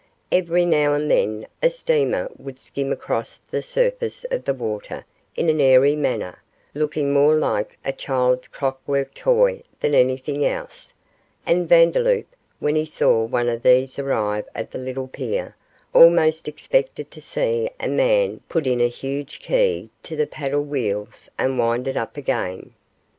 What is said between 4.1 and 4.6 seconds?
of the